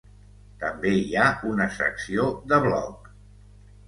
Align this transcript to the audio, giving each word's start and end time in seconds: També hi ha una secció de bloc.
També 0.61 0.93
hi 1.01 1.11
ha 1.19 1.25
una 1.49 1.67
secció 1.75 2.25
de 2.53 2.59
bloc. 2.65 3.13